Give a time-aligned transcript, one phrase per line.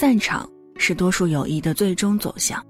[0.00, 2.64] 散场是多数友谊的最终走向。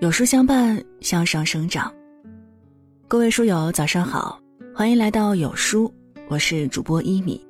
[0.00, 1.90] 有书相伴，向上生长。
[3.08, 4.38] 各位书友，早上好，
[4.74, 5.90] 欢迎来到有书，
[6.28, 7.40] 我是主播一米。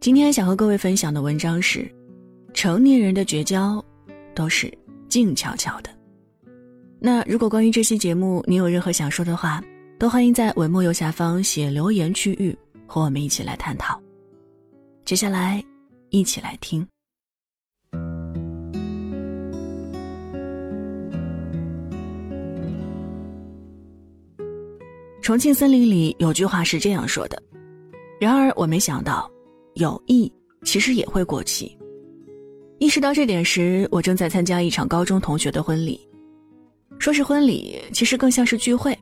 [0.00, 1.86] 今天想和各位分享的文章是：
[2.54, 3.84] 成年人的绝交，
[4.34, 4.72] 都是
[5.10, 5.90] 静悄悄的。
[6.98, 9.62] 那如果关于这期节目你有任何想说的话，
[9.98, 12.56] 都欢迎在文末右下方写留言区域，
[12.86, 14.00] 和我们一起来探讨。
[15.04, 15.62] 接下来，
[16.12, 16.86] 一起来听。
[25.22, 27.42] 重庆森林里有句话是这样说的
[28.20, 29.30] ：“然而我没想到，
[29.74, 30.30] 友谊
[30.64, 31.76] 其实也会过期。”
[32.78, 36.06] 意识到这点时，我正在参加一场高中同学的婚礼。
[36.98, 38.96] 说是婚礼，其实更像是聚会。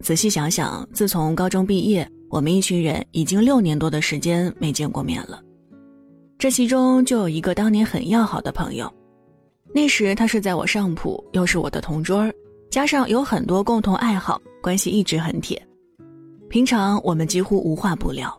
[0.00, 5.42] 仔细想想，自从高中毕业，我们一群人已经六年多的时间没见过面了。
[6.40, 8.90] 这其中就有一个当年很要好的朋友，
[9.74, 12.32] 那时他是在我上铺，又是我的同桌。
[12.70, 15.62] 加上有很多共同爱好，关系一直很铁。
[16.48, 18.34] 平常我们几乎无话不聊，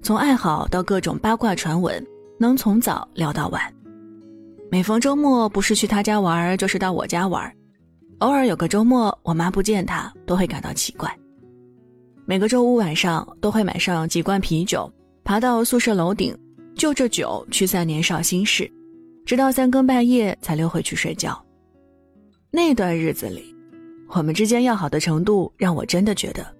[0.00, 2.06] 从爱好到各种八卦传闻，
[2.38, 3.60] 能从早聊到晚。
[4.70, 7.52] 每逢周末，不是去他家玩，就是到我家玩。
[8.18, 11.12] 偶尔有个周末，我妈不见他，都会感到奇怪。
[12.26, 14.88] 每个周五晚上，都会买上几罐啤酒，
[15.24, 16.32] 爬到宿舍楼顶，
[16.80, 18.66] 就着酒驱散年少心事，
[19.26, 21.38] 直到三更半夜才溜回去睡觉。
[22.50, 23.54] 那段日子里。
[24.08, 26.56] 我们之间要好的程度，让我真的觉得，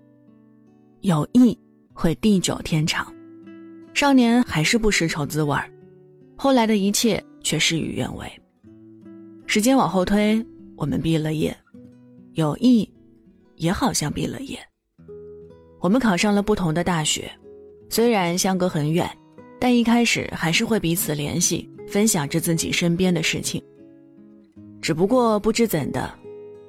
[1.01, 1.59] 友谊
[1.95, 3.11] 会地久天长。
[3.95, 5.73] 少年还是不识愁滋味儿，
[6.37, 8.31] 后来的一切却事与愿违。
[9.47, 10.45] 时间往后推，
[10.77, 11.57] 我们毕了业，
[12.35, 12.87] 友谊
[13.57, 14.59] 也好像毕了业。
[15.81, 17.33] 我们考上了不同的大学，
[17.89, 19.11] 虽然相隔很远，
[19.61, 23.63] 但一开始还是会彼此联系，分享着自己身边的事情。
[24.81, 26.13] 只不过不知怎的。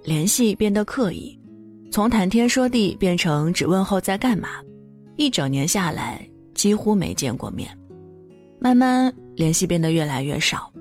[0.03, 1.39] 联系变得刻意，
[1.91, 4.49] 从谈天说地变成只问候在干嘛，
[5.15, 7.69] 一整年下来几乎没见过面，
[8.59, 10.73] 慢慢联系变得越来越少。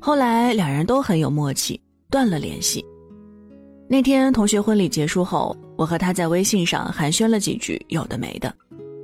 [0.00, 1.80] 后来两人都很有默契，
[2.10, 2.84] 断了联系。
[3.88, 8.52] 那天同学婚礼结束后，我和他在微信上寒暄了几句，有的没的，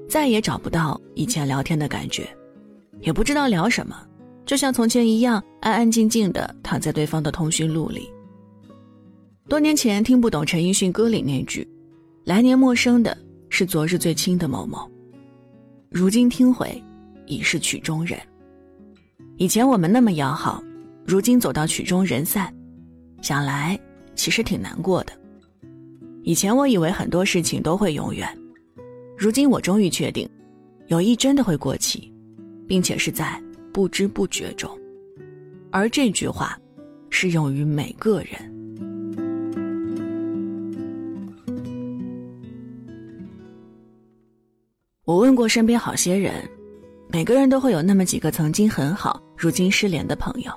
[0.09, 2.29] 再也找不到以前聊天的感觉，
[3.01, 3.97] 也不知道聊什么，
[4.47, 8.11] 就像从前一样安安静静的躺在对方的通讯录里。
[9.49, 11.69] 多年前听不懂陈奕迅歌里那句
[12.25, 13.17] ：“来年陌生的
[13.51, 14.91] 是昨日最亲的某某。”
[15.91, 16.83] 如今听回，
[17.27, 18.19] 已是曲终人。
[19.37, 20.63] 以前我们那么要好，
[21.05, 22.53] 如今走到曲终人散，
[23.21, 23.79] 想来
[24.15, 25.13] 其实挺难过的。
[26.23, 28.27] 以前我以为很多事情都会永远，
[29.17, 30.29] 如今我终于确定，
[30.89, 32.13] 友谊真的会过期，
[32.67, 33.41] 并且是在
[33.73, 34.71] 不知不觉中。
[35.71, 36.59] 而这句话，
[37.11, 38.53] 适用于每个人。
[45.05, 46.35] 我问过身边好些人，
[47.09, 50.53] 每个人都会有那么几个曾经很好、如今失联的朋友。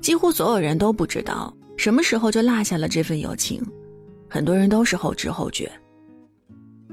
[0.00, 3.60] 几乎所有人都不知道什么时候就落下了这份友情，
[4.28, 5.70] 很多人都是后知后觉。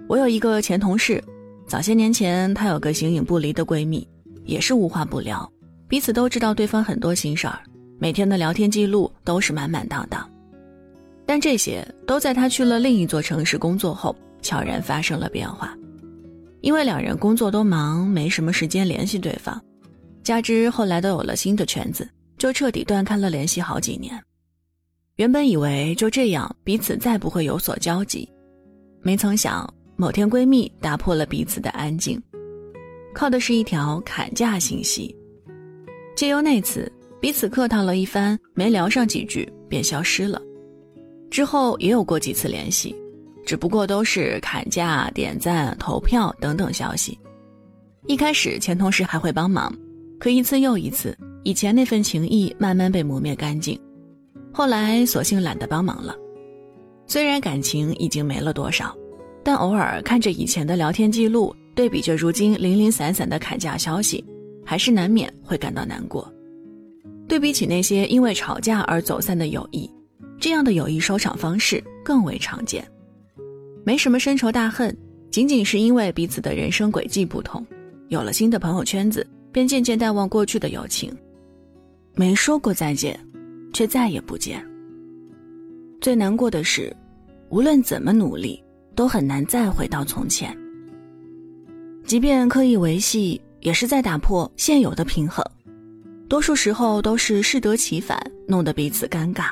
[0.08, 1.24] 我有一个前同事，
[1.68, 4.08] 早些年前她有个形影不离的闺蜜，
[4.44, 5.52] 也是无话不聊，
[5.88, 7.60] 彼此都知道对方很多心事儿，
[7.98, 10.30] 每天的聊天记录都是满满当当。
[11.26, 15.76] 但这些都在她去了另一座城市工作后，悄然发生了变化。
[16.62, 19.60] 因为两人工作都忙，没什么时间联系对方，
[20.24, 22.08] 加之后来都有了新的圈子，
[22.38, 24.22] 就彻底断开了联系好几年。
[25.16, 28.30] 原本以为就这样彼此再不会有所交集，
[29.02, 32.22] 没曾想某天闺蜜打破了彼此的安静，
[33.14, 35.16] 靠的是一条砍价信息。
[36.16, 40.42] 借由那次彼此客套了一番，没聊上几句便消失了。
[41.32, 42.96] 之后也有过几次联系。
[43.46, 47.16] 只不过都是砍价、点赞、投票等等消息。
[48.08, 49.72] 一开始前同事还会帮忙，
[50.20, 53.80] 可一次又一次，以前那份情谊慢慢被磨灭干净。
[54.52, 56.16] 后来索性懒得帮忙了。
[57.06, 58.98] 虽然感情已经没了多少，
[59.46, 64.26] 但偶尔看着以前的聊天记录，对比着如今零零散散的砍价消息，
[64.66, 66.28] 还是难免会感到难过。
[67.28, 69.88] 对比起那些因为吵架而走散的友谊，
[70.40, 72.84] 这样的友谊收场方式更为常见。
[73.84, 74.98] 没什么深仇大恨，
[75.30, 77.64] 仅仅是因为彼此的人生轨迹不同，
[78.08, 81.16] 有了新的朋友圈子，便渐渐淡忘过去的友情。
[82.16, 83.16] 没说过再见，
[83.74, 84.66] 却再也不见。
[86.02, 86.92] 最难过的是，
[87.50, 88.60] 无论怎么努力，
[88.96, 90.56] 都很难再回到从前。
[92.06, 95.44] 即便刻意维系，也是在打破现有的平衡，
[96.30, 99.50] 多数时候都是适得其反，弄得彼此尴尬。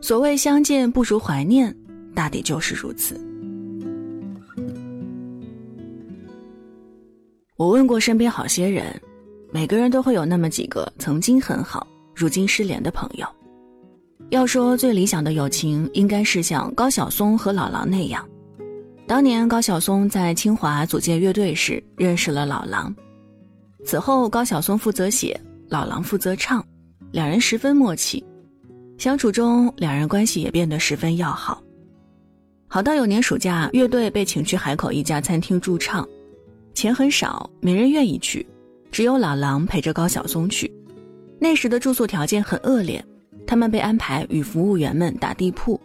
[0.00, 1.74] 所谓相见不如怀念，
[2.14, 3.20] 大抵就是如此。
[7.56, 9.00] 我问过身边好些人，
[9.52, 13.26] 每个人都会有那么几个曾经很好，如今失联的朋友。
[14.30, 18.26] 要说最理想的友情，应该是像高晓松和老狼那样。
[19.06, 22.94] 当年高晓松在清华组建乐队时认识了老狼，
[23.84, 25.38] 此后高晓松负责写，
[25.68, 26.64] 老狼负责唱，
[27.10, 28.24] 两人十分默契，
[28.96, 31.62] 相处中两人关系也变得十分要好。
[32.68, 36.08] 好到有年暑假，乐队被请去海口一家餐厅驻唱，
[36.72, 38.46] 钱很少，没人愿意去，
[38.90, 40.72] 只有老狼陪着高晓松去。
[41.38, 43.04] 那时的住宿条件很恶劣。
[43.44, 45.78] 他们被安排与服务员们打地铺，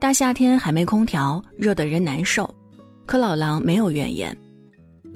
[0.00, 2.52] 大夏天还没空调，热得人难受。
[3.12, 4.34] 可老狼没有怨言。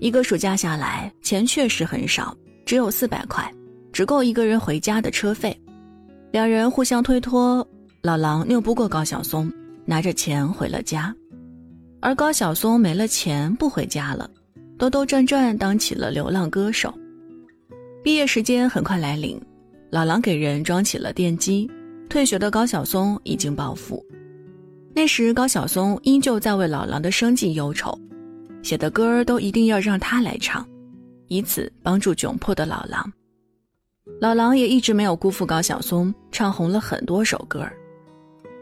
[0.00, 3.50] 一个暑假下来，钱确实很少，只有四百块，
[3.90, 5.58] 只够一个人回家的车费。
[6.31, 7.66] 两人互相推脱，
[8.02, 9.50] 老狼拗不过高晓松，
[9.87, 11.16] 拿着钱回了家。
[12.02, 14.31] 而高晓松没了钱，不回家了，
[14.76, 16.93] 兜兜转转当起了流浪歌手。
[18.04, 19.40] 毕业时间很快来临，
[19.88, 21.66] 老狼给人装起了电机。
[22.10, 24.04] 退学的高晓松已经暴富，
[24.96, 28.00] 那时高晓松依旧在为老狼的生计忧愁，
[28.62, 30.66] 写的歌都一定要让他来唱，
[31.28, 33.12] 以此帮助窘迫的老狼。
[34.22, 37.69] 老狼也一直没有辜负高晓松，唱红了很多首歌。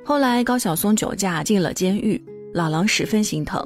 [0.05, 2.21] 后来高晓松酒驾进了监狱，
[2.53, 3.65] 老狼十分心疼，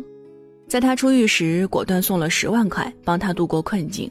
[0.69, 4.11] 在他出狱时果断送了十万块帮他度过困境。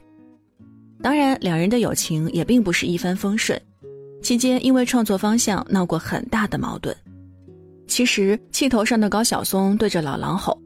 [1.00, 3.62] 当然，两人的友情也并不是一帆风顺。
[4.24, 6.98] 期间因为创作方向闹过很大的矛盾，
[7.88, 10.62] 其实气头上的高晓松对着老狼吼：“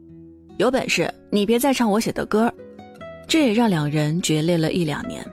[0.58, 2.52] 有本事你别再唱我写的歌！”
[3.28, 5.24] 这也让两人决裂了一两年。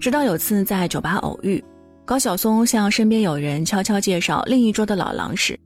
[0.00, 1.62] 直到有次在酒吧偶遇，
[2.04, 5.58] 高晓松向身边有人悄悄介绍另一桌的老狼时，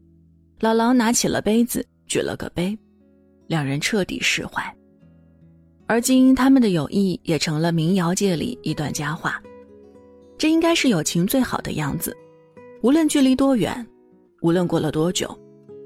[0.61, 2.77] 老狼拿起了杯子举了个杯，
[3.47, 4.63] 两人彻底释怀。
[5.87, 9.41] 而今他们的友谊也成了民谣界里一段佳话。
[10.37, 12.17] 这应该是友情最好的样子，
[12.83, 13.87] 无论距离多远，
[14.41, 15.37] 无论过了多久，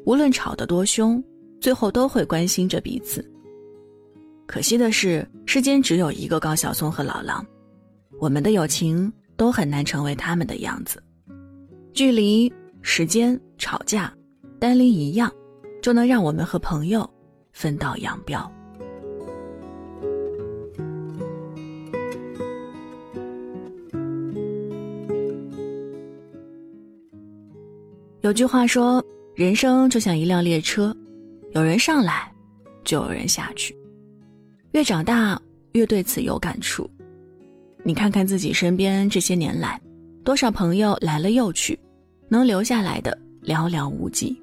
[0.04, 1.22] 无论吵得多凶，
[1.60, 3.24] 最后都会关心着彼此。
[4.46, 7.46] 可惜的是，世间只有一个高晓松和老狼，
[8.20, 11.02] 我们的友情都很难成为他们的样子。
[11.94, 12.52] 距离、
[12.82, 14.12] 时间、吵架，
[14.58, 15.32] 单拎一样，
[15.80, 17.08] 就能让我们和朋友
[17.52, 18.50] 分道扬镳。
[28.22, 29.04] 有句话说，
[29.34, 30.96] 人生就像一辆列车，
[31.54, 32.32] 有人上来，
[32.84, 33.76] 就有人下去。
[34.70, 35.40] 越长大，
[35.72, 36.88] 越对此有感触。
[37.82, 39.80] 你看看自己身边这些年来，
[40.22, 41.76] 多少朋友来了又去，
[42.28, 44.40] 能留下来的寥寥无几。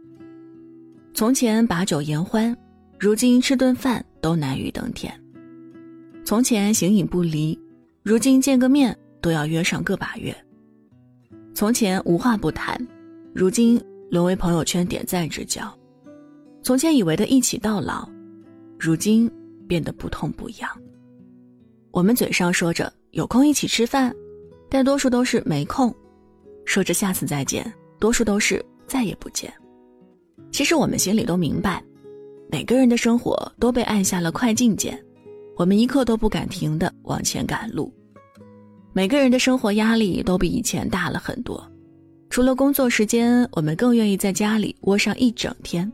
[1.13, 2.55] 从前把酒言欢，
[2.99, 5.09] 如今吃顿饭都难于登天。
[6.25, 7.57] 从前形影不离，
[8.03, 10.35] 如今见个面都要约上个把月。
[11.53, 12.77] 从前无话不谈。
[13.39, 13.81] 如今
[14.11, 15.63] 沦为朋友圈点赞之交，
[16.61, 18.05] 从前以为的一起到老，
[18.77, 19.31] 如今
[19.65, 20.69] 变得不痛不痒。
[21.91, 24.13] 我们嘴上说着有空一起吃饭，
[24.67, 25.89] 但多数都是没空；
[26.65, 29.49] 说着下次再见，多数都是再也不见。
[30.51, 31.81] 其实我们心里都明白，
[32.51, 35.01] 每个人的生活都被按下了快进键，
[35.55, 37.89] 我们一刻都不敢停的往前赶路。
[38.91, 41.65] 每个人的生活压力都比以前大了很多。
[42.29, 45.91] 除了工作时间，我们更愿意在家里窝上一整天，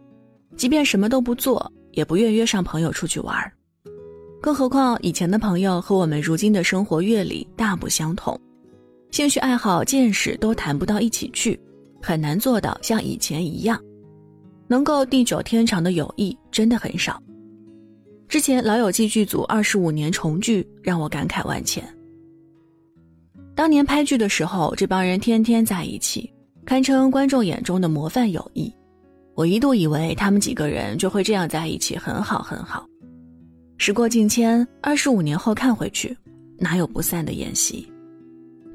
[0.57, 3.35] 即便什么都不做，也不愿约上朋友出去玩。
[4.41, 8.39] 更何况以前的朋友和我们如今的生活阅历大不相同，
[9.11, 11.59] 兴趣爱好、见识都谈不到一起去，
[12.01, 13.81] 很难做到像以前一样，
[14.67, 17.19] 能够地久天长的友谊真的很少。
[18.27, 21.81] 之前《老友记》剧组二十五年重聚，让我感慨万千。
[23.55, 26.29] 当年拍剧的时候，这帮人天天在一起，
[26.65, 28.71] 堪称观众眼中的模范友谊。
[29.33, 32.85] 我一度以为他们几个人就会这样在一起，很好很好。
[33.77, 36.15] 时过境迁，二十五年后看回去，
[36.57, 37.89] 哪有不散的宴席？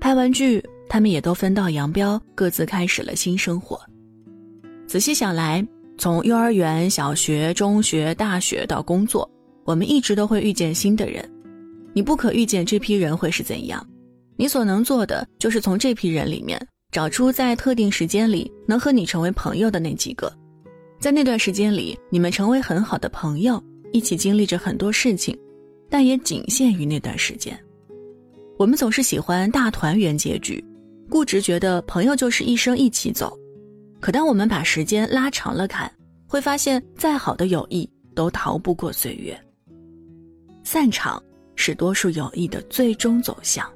[0.00, 3.78] 拍完剧，他们也都分道扬镳，各自开始了新生活。
[4.86, 5.66] 仔细想来，
[5.98, 9.30] 从幼儿园、小学、中学、大学到工作，
[9.64, 11.30] 我们一直都会遇见新的人。
[11.92, 13.86] 你不可预见这批人会是怎样。
[14.40, 16.58] 你所能做的，就是从这批人里面
[16.90, 20.32] 找出在特定时间里能和你成为朋友的那几个，
[20.98, 25.38] 在那段时间里，你们成为很好的朋友，一起经历着很多事情，
[25.90, 27.54] 但也仅限于那段时间。
[28.56, 30.64] 我们总是喜欢大团圆结局，
[31.10, 33.38] 固执觉得朋友就是一生一起走。
[34.00, 35.92] 可当我们把时间拉长了看，
[36.26, 39.38] 会发现再好的友谊都逃不过岁月。
[40.64, 41.22] 散场
[41.56, 43.70] 是多数友谊的最终走向，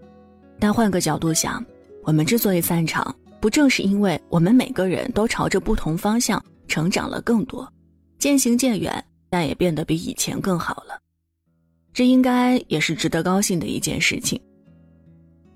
[0.59, 1.65] 但换个角度想，
[2.03, 7.71] 我们之所以散场，不正是因为我们每个人都朝着不同方向成长了更多，
[8.19, 10.99] 渐行渐远，但也变得比以前更好了。
[11.93, 14.41] 这应该也是值得高兴的一件事情。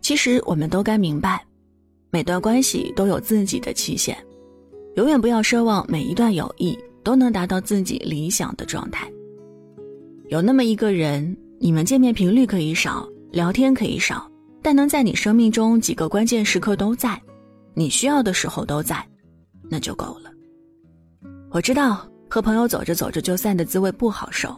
[0.01, 1.45] 其实我们都该明白，
[2.11, 4.17] 每段关系都有自己的期限。
[4.97, 9.11] 永远不要奢望每一段友谊都能达到自己理想的状态。
[10.29, 14.28] 有那么一个人，你们见面频率可以少，聊天可以少，
[14.63, 17.21] 但能在你生命中几个关键时刻都在，
[17.75, 19.07] 你需要的时候都在，
[19.71, 20.31] 那就够了。
[21.51, 24.55] 我知道和朋友走着走着就散的滋味不好受，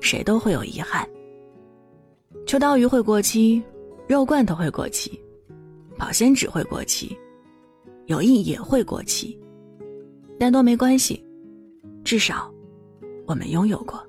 [0.00, 1.06] 谁都会有遗憾。
[2.46, 3.62] 秋刀鱼会过期，
[4.06, 5.20] 肉罐头会过期，
[5.98, 7.16] 保鲜纸会过期，
[8.06, 9.38] 友谊也会过期。
[10.38, 11.24] 但都没关系，
[12.04, 12.52] 至少
[13.26, 14.04] 我们拥有过。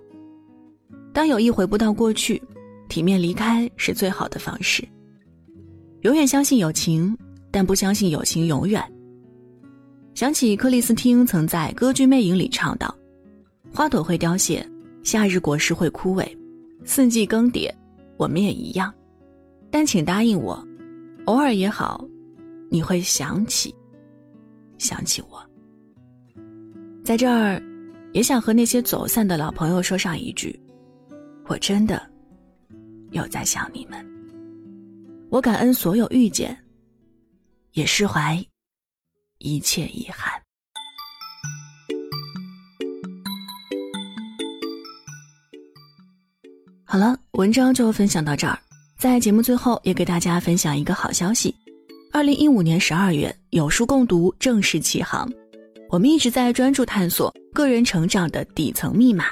[1.14, 2.42] 当友谊回不到过去，
[2.90, 4.88] 体面离开是最好的方式。
[6.06, 7.18] 永远相信友情，
[7.50, 8.80] 但不相信友情永远。
[10.14, 12.96] 想起克里斯汀曾在《歌剧魅影》里唱道
[13.74, 14.64] ：“花朵会凋谢，
[15.02, 16.24] 夏日果实会枯萎，
[16.84, 17.74] 四季更迭，
[18.18, 18.94] 我们也一样。
[19.72, 20.64] 但请答应我，
[21.26, 22.06] 偶尔也好，
[22.70, 23.74] 你会想起，
[24.78, 25.44] 想起我。”
[27.04, 27.60] 在这儿，
[28.14, 30.60] 也想和那些走散的老朋友说上一句：
[31.48, 32.00] 我真的
[33.10, 34.15] 有在想你们。
[35.30, 36.58] 我感恩所有遇见，
[37.72, 38.42] 也释怀
[39.40, 40.32] 一切遗憾。
[46.84, 48.58] 好了，文章就分享到这儿。
[48.98, 51.54] 在节目最后，也给大家分享一个好消息：
[52.14, 55.30] 二零一五年十二月，有书共读正式启航。
[55.90, 59.26] 我们一直在专注探索个人成长的底层密码，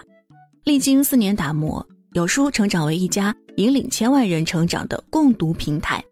[0.66, 6.04] 历经四年打磨，有书成长为一家引领千万人成长的共读平台。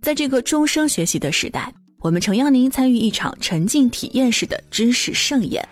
[0.00, 5.66] 在这个终生学习的时代，我们诚邀您参与一场沉浸体验式的知识盛宴，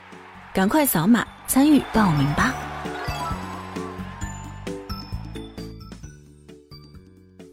[0.53, 2.55] 赶快扫码参与报名吧！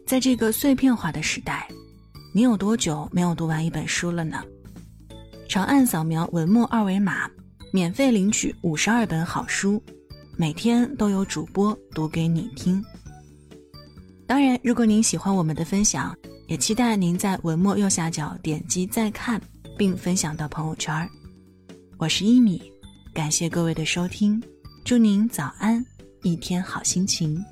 [0.06, 1.66] 在这个碎片化的时代，
[2.34, 4.42] 你有多久没有读完一本书了呢？
[5.48, 7.30] 长按扫描文末二维码，
[7.72, 9.82] 免费领取五十二本好书，
[10.36, 12.84] 每天都有主播读给你听。
[14.26, 16.12] 当然，如果您喜欢我们的分享，
[16.48, 19.40] 也期待您在文末右下角点击再看，
[19.78, 21.08] 并分享到朋友圈。
[21.96, 22.60] 我是一米，
[23.14, 24.42] 感谢各位的收听，
[24.84, 25.84] 祝您早安，
[26.24, 27.42] 一天好心情。